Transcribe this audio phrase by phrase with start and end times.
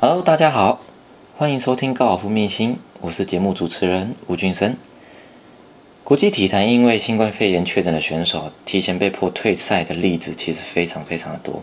[0.00, 0.80] Hello，大家好，
[1.36, 4.76] 欢迎收听高尔夫明星，我是节目主持人吴俊生。
[6.02, 11.62] 国际体坛因为新冠肺炎确诊的选手提前被迫退赛的例子其实非常非常的多，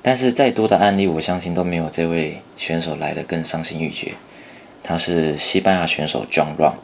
[0.00, 4.14] 但是再多的案例，我相信都没有这位选手来的更伤心欲绝。
[4.82, 6.74] 他是西班牙选手 John Ram。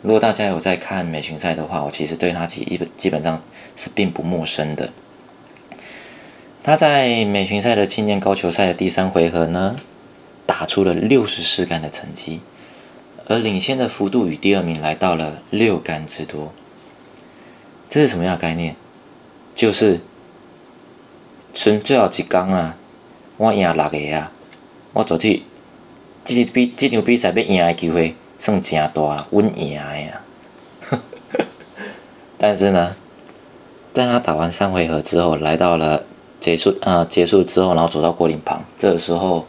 [0.00, 3.42] 如果大家有在看美巡赛的话，我其实对他基基本基本上
[3.76, 4.90] 是并不陌生的。
[6.62, 9.76] 他在美巡赛的青年高球赛的第三回合呢，
[10.58, 12.40] 打出了六十四杆的成绩，
[13.28, 16.52] 而领先的幅度与第二名来到了六杆之多。
[17.88, 18.74] 这是什么样的概念？
[19.54, 20.00] 就是
[21.54, 22.76] 剩最后一杆啊，
[23.36, 24.32] 我赢六个啊，
[24.94, 25.42] 我昨天
[26.24, 30.20] 这比这场比赛要赢的机会算真大了，稳赢的呀。
[32.36, 32.96] 但是呢，
[33.92, 36.02] 在他打完三回合之后，来到了。
[36.40, 37.04] 结束啊！
[37.04, 38.64] 结束之后，然后走到果岭旁。
[38.78, 39.44] 这个时候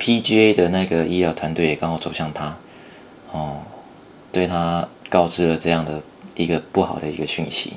[0.00, 2.56] ，PGA 的那个医疗团队也刚好走向他，
[3.30, 3.58] 哦，
[4.32, 6.02] 对他告知了这样的
[6.34, 7.74] 一个不好的一个讯息。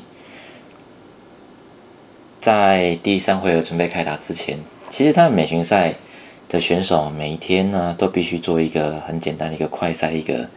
[2.40, 5.96] 在第三回合准备开打之前，其实他们美巡赛
[6.48, 10.50] 的选手每一天呢都必须做一个很简单的一个快赛一个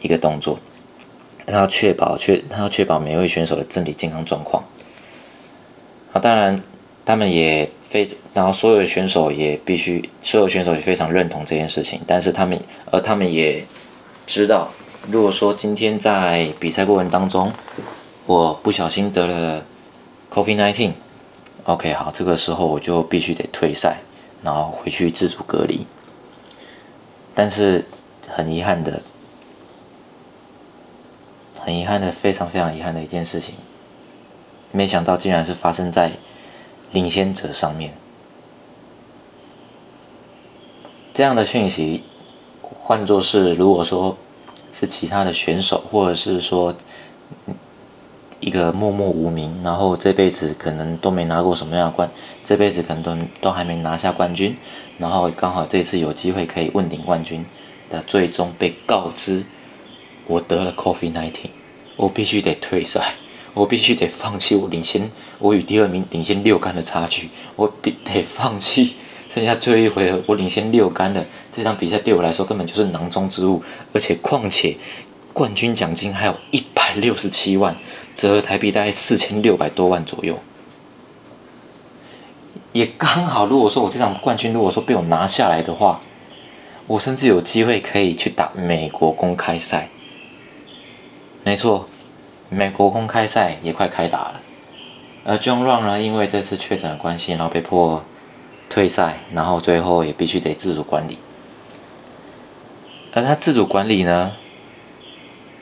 [0.00, 0.58] 一个动作，
[1.46, 4.64] 他要确保确他要确保每位选手的身体健康状况。
[6.10, 6.62] 好，当然。
[7.06, 12.00] 他们也非，然后所有的选手也必须，所有选手也非常认同这件事情。
[12.04, 13.64] 但是他们，而他们也
[14.26, 14.68] 知道，
[15.08, 17.52] 如果说今天在比赛过程当中，
[18.26, 19.64] 我不小心得了
[20.32, 23.98] COVID-19，OK，好，这个时候我就必须得退赛，
[24.42, 25.86] 然后回去自主隔离。
[27.36, 27.84] 但是
[28.28, 29.00] 很遗憾的，
[31.60, 33.54] 很遗憾的，非常非常遗憾的一件事情，
[34.72, 36.10] 没想到竟然是发生在。
[36.92, 37.92] 领先者上面，
[41.12, 42.02] 这样的讯息，
[42.62, 44.16] 换作是如果说
[44.72, 46.74] 是其他的选手，或者是说
[48.40, 52.10] 一个默默无名，然后这辈子可能都没拿过什么样的冠，
[52.44, 54.56] 这辈子可能都都还没拿下冠军，
[54.98, 57.44] 然后刚好这次有机会可以问鼎冠军
[57.90, 59.44] 的，最终被告知
[60.26, 61.32] 我得了 COVID-19，
[61.96, 63.14] 我必须得退赛。
[63.56, 67.30] 我必须得放弃我领先，我与第二名领先六杆的差距。
[67.56, 68.96] 我必得放弃
[69.34, 73.62] 剩下最后一回合，我领先六杆的这场比赛对我来说根本就是囊中之物。
[73.94, 74.76] 而且况且
[75.32, 77.74] 冠军奖金还有一百六十七万，
[78.14, 80.38] 折合台币大概四千六百多万左右。
[82.72, 86.02] 也刚好，如果说我这场冠军如果说被我拿下来的话，
[86.86, 89.88] 我甚至有机会可以去打美国公开赛。
[91.42, 91.88] 没错。
[92.56, 94.40] 美国公开赛也快开打了，
[95.26, 98.02] 而 John Run 呢，因为这次确诊的关系，然后被迫
[98.70, 101.18] 退赛，然后最后也必须得自主管理。
[103.12, 104.32] 而他自主管理呢，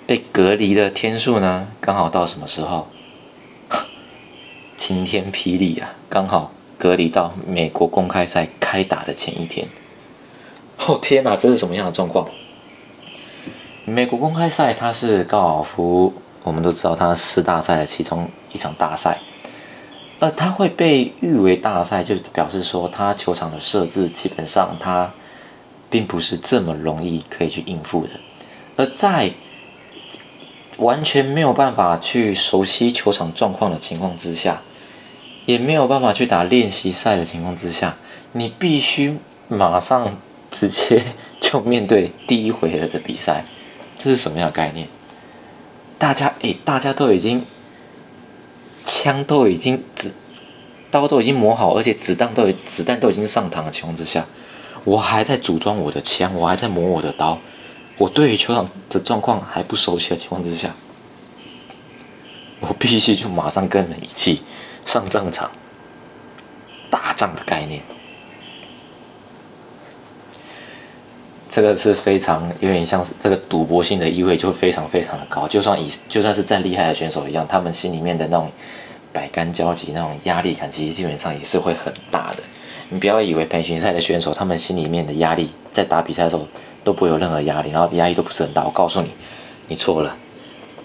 [0.06, 2.87] 被隔离的天数呢，刚好到什么时候？
[4.78, 5.94] 晴天霹雳啊！
[6.09, 9.66] 刚好隔离到美国公开赛开打的前一天。
[10.87, 12.28] 哦天哪，这是什么样的状况？
[13.84, 16.15] 美国公开赛它是高尔夫。
[16.44, 19.19] 我们都知道，它是大赛的其中一场大赛，
[20.21, 25.10] 而它会被誉为大赛，就表示说，它球场的设置基本上它
[25.88, 28.10] 并不是这么容易可以去应付的。
[28.77, 29.33] 而在
[30.77, 34.60] 完全没有办法去熟悉球场状况的情况之下，
[35.47, 37.97] 也没有办法去打练习赛的情况之下，
[38.33, 39.16] 你必须
[39.49, 40.19] 马上
[40.50, 41.03] 直接
[41.41, 43.44] 就面对第一回合的比赛，
[43.97, 44.87] 这是什么样的概念？
[46.04, 47.47] 大家哎，大家都已经
[48.84, 50.12] 枪都已经子
[50.91, 54.26] 刀都已经磨好，而且子弹都子弹都已经上膛的情况之下，
[54.84, 57.38] 我还在组装我的枪，我还在磨我的刀，
[57.97, 60.75] 我对于球场的状况还不熟悉的情况之下，
[62.60, 64.42] 我必须就马上跟人一起
[64.84, 65.50] 上战场
[66.91, 67.82] 打仗的概念。
[71.54, 78.51] 这个是非常有点像是这个赌博性的意味就非常非常的高，就算以就算是再厉害的选手一样，他们心里面的那种
[79.12, 82.39] 百感交集、那种压力感，其实基本上也是会很大的。
[82.89, 86.45] 你不要以为培训赛的选手，他们心里面的压力在打比赛的时候
[86.83, 88.65] 都不会有任何压力，然后压力都不是很大。
[88.65, 89.12] 我告诉你，
[89.68, 90.16] 你错了。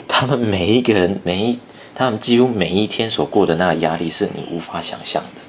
[0.08, 1.60] 他们每一个人每一，
[1.96, 5.42] 他们几乎每一天所过的那个压力是你无法想象的。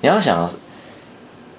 [0.00, 0.50] 你要想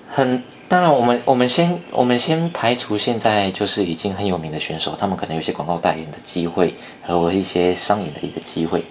[0.10, 0.42] 很。
[0.74, 6.74] 当然，我们我们先我们先排除现在就是已经很有名的选手，他们可能有些广告代言的机会，
[7.04, 8.84] 和一些商演的一个机会。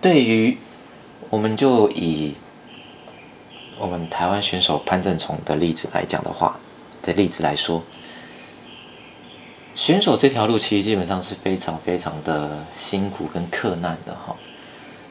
[0.00, 0.58] 对于，
[1.30, 2.34] 我们就以
[3.78, 6.58] 我们台湾选手潘正崇的例子来讲的话，
[7.04, 7.80] 的例子来说，
[9.76, 14.34] 选手这条路其实基本上是非常非常的辛苦跟困难的哈，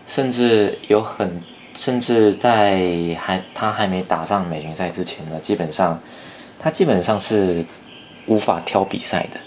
[0.10, 1.42] 甚至有很
[1.76, 2.80] 甚至在
[3.20, 6.00] 还他还没打上美巡赛之前呢，基本上
[6.58, 7.66] 他基本上是
[8.26, 9.40] 无法挑比赛的。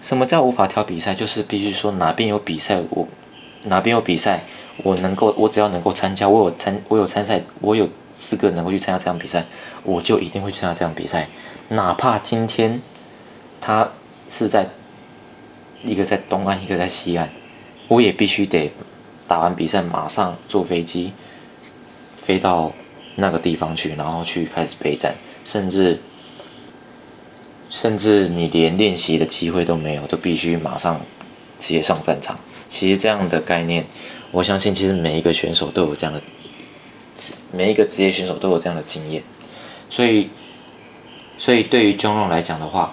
[0.00, 1.14] 什么叫无法挑比赛？
[1.14, 3.06] 就是必须说哪边有比赛，我
[3.64, 4.42] 哪边有比赛，
[4.78, 9.44] 我能够我只要能够参加，我有参我有参赛，我有资格能够去参加这场比赛，
[9.84, 11.28] 我就一定会去参加这场比赛，
[11.68, 12.82] 哪怕今天
[13.60, 13.88] 他
[14.28, 14.68] 是在
[15.84, 17.30] 一个在东岸，一个在西岸，
[17.86, 18.72] 我也必须得
[19.28, 21.12] 打完比赛马上坐飞机
[22.22, 22.72] 飞到
[23.16, 25.14] 那个地方去，然后去开始备战，
[25.44, 26.00] 甚至。
[27.74, 31.00] 甚至你连练习的机会都没有，都必须马上
[31.58, 32.38] 直接上战场。
[32.68, 33.86] 其实这样的概念，
[34.30, 36.20] 我相信其实每一个选手都有这样的，
[37.50, 39.22] 每一个职业选手都有这样的经验。
[39.88, 40.28] 所以，
[41.38, 42.92] 所以对于 Jono 来讲的话，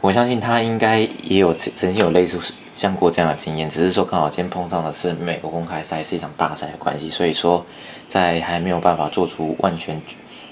[0.00, 2.38] 我相信他应该也有曾经有类似
[2.74, 7.64] 像过这样的经验，只是说刚好今天碰上的是美国公开赛是一场大赛的关系，所以说
[8.08, 10.00] 在还没有办法做出万全。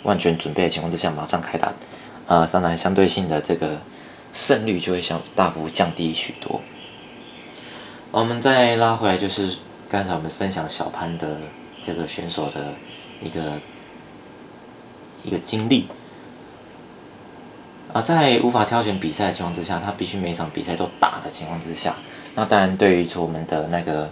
[0.05, 1.73] 万全准备的情况之下，马上开打，
[2.27, 3.81] 呃，当然相对性的这个
[4.33, 6.61] 胜率就会相大幅降低许多。
[8.11, 9.59] 我们再拉回来，就是
[9.89, 11.37] 刚才我们分享小潘的
[11.87, 12.75] 这个选手的
[13.23, 13.61] 一个
[15.23, 15.87] 一个经历。
[17.93, 21.95] 啊，在无法挑选比赛的情况之下，他必须每场比赛都打的情况之下，
[22.35, 24.11] 那当然对于我们的那个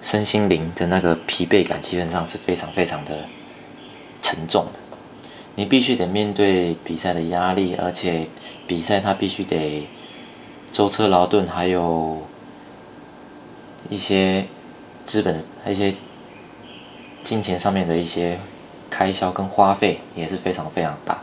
[0.00, 3.10] 身心灵的那个疲惫感，基本上是非常非常的
[4.22, 4.72] 沉重的。
[5.54, 8.26] 你必须得面对比赛的压力，而且
[8.66, 9.86] 比赛它必须得
[10.72, 12.22] 舟车劳顿，还有
[13.90, 14.46] 一些
[15.04, 15.92] 资本、一些
[17.22, 18.38] 金钱上面的一些
[18.88, 21.20] 开销跟花费也是非常非常大。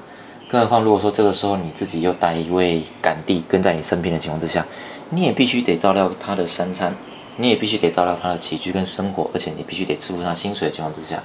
[0.48, 4.64] 更何况，如果说这个时候你自己又带一位赶弟跟在你身边的情况之下，
[5.09, 6.95] 你也必须得照料他的三餐，
[7.38, 11.21] 你也必须得照料他的起居跟生活，而且你必须得支付他薪水的情况之下。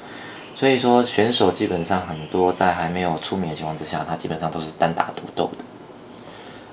[0.57, 5.65] 所以说，选手基本上很多在还没有出名的情况之下，他基本上都是单打独斗的，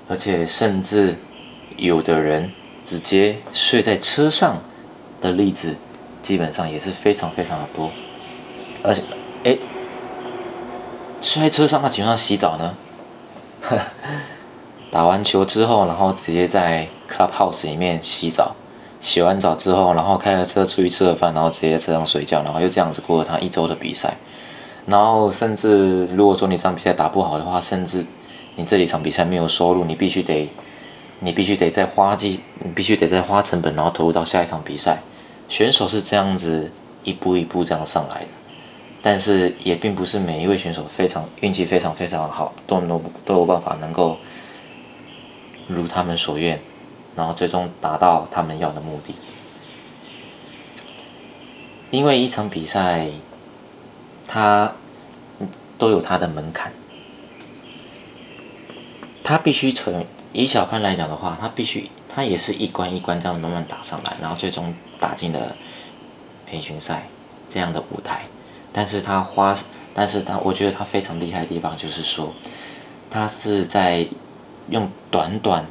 [0.08, 1.16] 而且甚至
[1.76, 2.52] 有的人
[2.84, 4.62] 直接睡在车上
[5.20, 5.74] 的例子，
[6.22, 7.90] 基本上也是非常非常的多。
[8.84, 9.02] 而且，
[9.44, 9.58] 哎，
[11.20, 12.74] 睡在车上，的情况下洗澡呢？
[14.92, 18.54] 打完球之后，然后直接在 clubhouse 里面洗澡。
[19.00, 24.14] 洗完澡之后，然后开了车出去吃了饭，然后直接在车上睡觉，然后就这样子过了他一周的比赛。
[24.84, 28.04] 然后甚至如果说你这场比赛打不好的话，甚至
[28.56, 30.46] 你这几场比赛没有收入，你必须得，
[31.20, 35.00] 你必须得再花计，你必须得再花成本，然后投入到下一场比赛。
[35.48, 36.70] 选手是这样子
[37.02, 38.28] 一步一步这样上来的，
[39.00, 44.16] 但是也并不是每一位选手非常运气非常非常好，都能都有办法能够
[45.68, 46.60] 如他们所愿。
[47.14, 49.14] 然后最终达到他们要的目的，
[51.90, 53.10] 因为一场比赛，
[54.26, 54.72] 它
[55.76, 56.72] 都有它的门槛，
[59.22, 65.54] 他必须从以小潘来讲的话，他必须他也是一关一关这样慢慢打上来，然后最终打进了
[66.46, 67.06] 培训赛
[67.50, 68.22] 这样的舞台。
[68.72, 69.54] 但是他花，
[69.92, 72.32] 但是他我觉得他非常厉害的地方就是说，
[73.10, 74.06] 他是在
[74.68, 75.66] 用短短。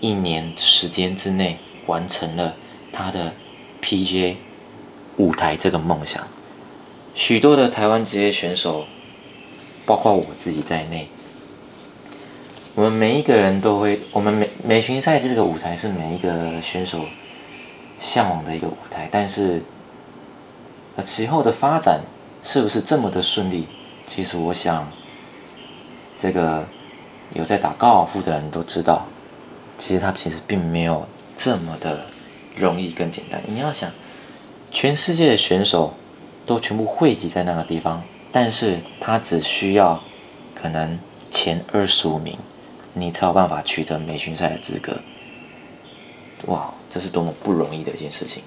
[0.00, 2.54] 一年时间之内完成了
[2.92, 3.32] 他的
[3.80, 4.34] PJ
[5.16, 6.28] 舞台这个梦想。
[7.14, 8.84] 许多的台湾职业选手，
[9.86, 11.08] 包括我自己在内，
[12.74, 17.06] 我们每一个人都会，我们美美巡赛这个舞台是每一个选手
[17.98, 19.08] 向往的一个舞台。
[19.10, 19.62] 但是，
[21.02, 22.00] 其后的发展
[22.42, 23.66] 是不是这么的顺利？
[24.06, 24.86] 其实我想，
[26.18, 26.66] 这个
[27.34, 29.06] 有在打高尔夫的人都知道。
[29.76, 32.06] 其实它其实并没有这么的
[32.56, 33.42] 容易跟简单。
[33.46, 33.90] 你要想，
[34.70, 35.92] 全世界的选手
[36.46, 40.00] 都全部汇集在那个地方，但是他只需要
[40.54, 40.96] 可能
[41.30, 42.38] 前二十五名，
[42.92, 44.96] 你才有办法取得美巡赛的资格。
[46.46, 48.42] 哇，这是多么不容易的一件事情！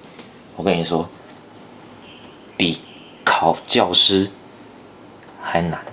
[0.56, 1.06] 我跟你说，
[2.56, 2.80] 比
[3.22, 4.30] 考教师
[5.42, 5.84] 还难，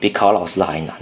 [0.00, 0.96] 比考老师还难。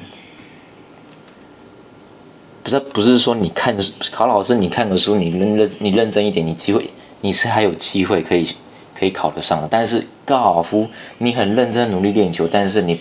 [2.66, 3.76] 不是不是说你看
[4.10, 8.44] 考老师，你看个书，你认认你认真一点，你机会你是还有机会可以
[8.92, 9.68] 可以考得上的。
[9.70, 13.00] 但是高尔夫，你很认真努力练球，但是你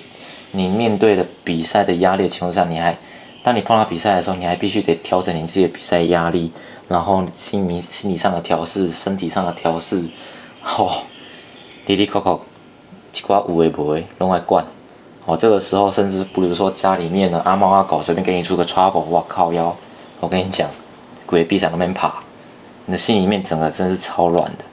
[0.51, 2.95] 你面对的比赛的压力的情况下，你还
[3.41, 6.51] 当你碰到比赛的时候，你还必须得调整你自己的比赛压力，
[6.88, 10.03] 然后心理心理上的调试，身体上的调试，
[10.77, 10.91] 哦，
[11.88, 12.45] 滴滴扣扣
[13.12, 14.63] 一寡有诶无诶拢爱管。
[15.25, 19.75] 哦，这个时候甚至比如说家里面的阿猫阿狗随便给你出个 trouble，哇靠腰！
[20.20, 20.70] 我跟你讲，
[21.25, 22.13] 鬼闭上那边爬，
[22.86, 24.63] 你的心里面整个真是超乱的。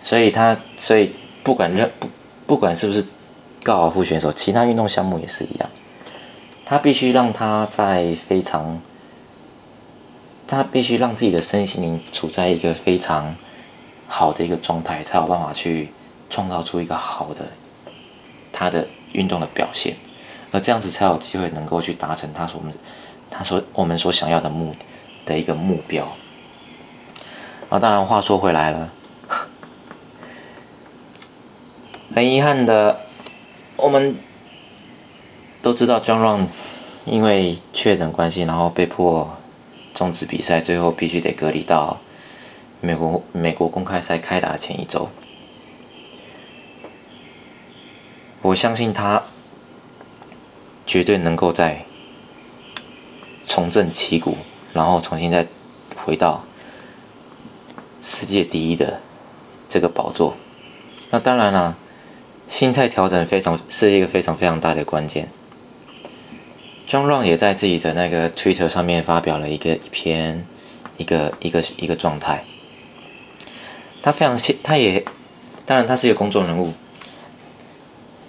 [0.00, 2.08] 所以他，所以不管任不
[2.46, 3.04] 不管是不是
[3.62, 5.68] 高尔夫选手，其他运动项目也是一样，
[6.64, 8.80] 他必须让他在非常，
[10.46, 13.36] 他必须让自己的身心灵处在一个非常
[14.06, 15.90] 好的一个状态，才有办法去
[16.30, 17.44] 创造出一个好的
[18.50, 18.86] 他的。
[19.12, 19.96] 运动的表现，
[20.52, 22.72] 而这样子才有机会能够去达成他所们
[23.30, 24.74] 他说我们所想要的目
[25.24, 26.16] 的一个目标。
[27.68, 28.90] 啊，当然话说回来了，
[32.14, 33.02] 很遗憾的，
[33.76, 34.16] 我们
[35.60, 36.46] 都知道 John Ron
[37.04, 39.36] 因为确诊关系，然后被迫
[39.92, 41.98] 终止比赛，最后必须得隔离到
[42.80, 45.10] 美国美国公开赛开打前一周。
[48.40, 49.24] 我相信他
[50.86, 51.84] 绝对能够再
[53.46, 54.38] 重振旗鼓，
[54.72, 55.46] 然后重新再
[55.96, 56.44] 回到
[58.00, 59.00] 世界第一的
[59.68, 60.36] 这个宝座。
[61.10, 61.76] 那当然了，
[62.46, 65.28] 心态调整非常是一个非常非常大的关键。
[66.86, 70.46] John Run 也在自己的那个 Twitter 上面发表了一个一篇
[70.96, 72.44] 一个一个一个状态。
[74.00, 75.04] 他非常谢，他也
[75.66, 76.72] 当然他是一个公众人物。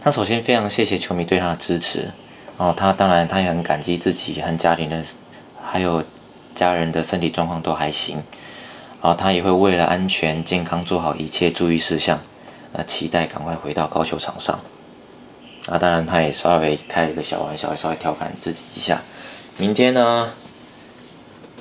[0.02, 2.12] 他首先非常谢谢球迷对他的支持，
[2.58, 5.04] 哦，他当然他也很感激自己和家庭的，
[5.62, 6.04] 还有
[6.56, 8.16] 家人的身体状况都还行，
[9.02, 12.22] 然后他也会为了安全健康做好一切注意事项，
[12.72, 14.60] 那期待赶快回到高球场上。
[15.70, 19.02] 啊，当然他也稍微开了一个小玩笑，稍微调侃自己一下，
[19.58, 20.32] 明天呢，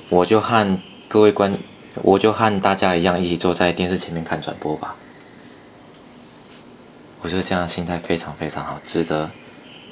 [0.07, 0.79] 我就和
[1.09, 1.53] 各位观，
[2.01, 4.95] 我就和大家一样一起坐在电视前面看转播吧。
[7.21, 9.29] 我觉得这样的心态非常非常好，值得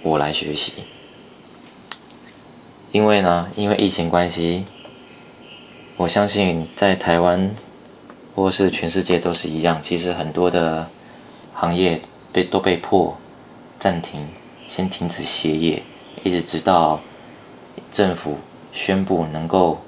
[0.02, 0.74] 我来学习。
[2.94, 4.66] 因为呢，因为疫情关系，
[5.98, 7.54] 我相信在台湾
[8.34, 9.82] 或是全世界都是一样。
[9.82, 10.90] 其实很多的
[11.54, 13.18] 行业被都被迫
[13.78, 14.26] 暂停，
[14.70, 15.84] 先停止歇业，
[16.24, 17.02] 一直直到
[17.92, 18.38] 政府
[18.72, 19.82] 宣布能够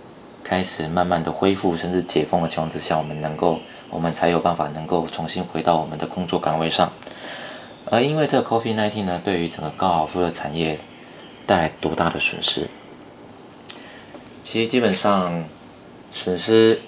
[0.43, 6.91] 开始慢慢的恢复，甚至解封的情况之下，我们能够，我们才有办法能够重新回到我们的工作岗位上。
[7.91, 10.79] 而因为这个 COVID-19 呢，对于整个高尔夫的产业
[11.47, 12.67] 带来多大的损失？
[14.43, 15.43] 其实基本上
[16.11, 16.79] 损失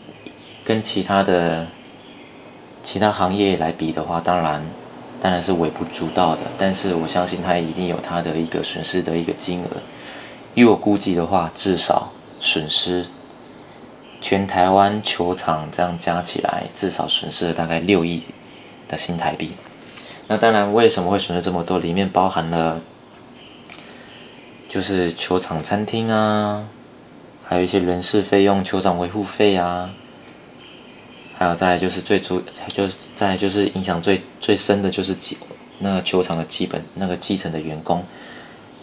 [0.64, 1.68] 跟其他的
[2.84, 4.64] 其他行业来比的话，当然
[5.22, 6.42] 当然是微不足道的。
[6.58, 9.68] 但是我相信它一定有它的一个损失的一个金额。
[10.54, 13.06] 以我估计的话，至少损失
[14.22, 18.22] 全台湾球场这样加起来，至少损失了大概六亿
[18.88, 19.52] 的新台币。
[20.32, 21.78] 那当然，为什么会损失这么多？
[21.78, 22.80] 里面包含了，
[24.70, 26.66] 就是球场、餐厅啊，
[27.44, 29.94] 还有一些人事费用、球场维护费啊，
[31.38, 35.38] 还有再就是最主，就是再就是影响最最深的就是基
[35.80, 38.02] 那个球场的基本那个基层的员工，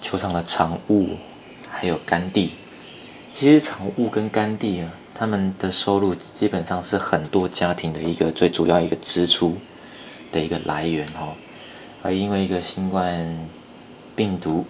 [0.03, 1.17] 球场的场务，
[1.71, 2.51] 还有干地。
[3.33, 9.57] 其实场务跟干地啊，他们的收入基本上是很多家庭的一个最主要一个支出。
[10.33, 11.35] 的一个来源哦，
[12.03, 13.39] 而因为一个新冠
[14.15, 14.65] 病毒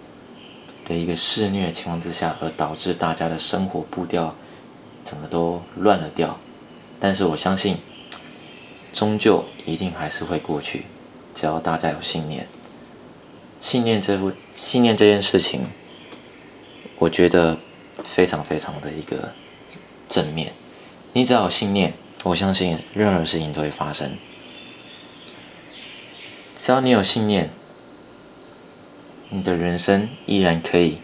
[0.87, 4.33] 的一个肆虐情况之下，而导致大家的生活步调
[5.05, 6.37] 整个都乱了掉。
[6.99, 7.77] 但是我相信，
[8.93, 10.85] 终究一定还是会过去，
[11.33, 12.47] 只要大家有信念。
[13.61, 15.65] 信念这部信念这件事情，
[16.97, 17.57] 我觉得
[18.03, 19.33] 非常非常的一个
[20.07, 20.53] 正面。
[21.13, 24.11] 你只要有信念，我相信任何事情都会发生。
[26.61, 27.49] 只要你有信念，
[29.29, 30.97] 你的人生依然可以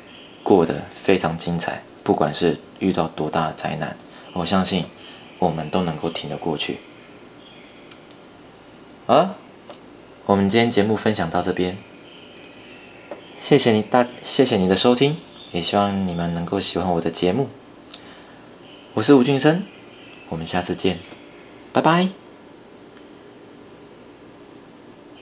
[0.43, 1.81] 过得非常精彩。
[2.03, 3.97] 不管是遇到多大的灾难，
[4.33, 4.85] 我相信
[5.39, 6.77] 我们都能够挺得过去。
[9.07, 9.35] 啊，
[10.25, 11.77] 我们今天节目分享到这边，
[13.39, 15.17] 谢谢你大，谢谢你的收听，
[15.51, 17.49] 也希望你们能够喜欢我的节目。
[18.93, 19.63] 我是吴俊生，
[20.29, 20.99] 我们下次见，
[21.71, 22.24] 拜拜。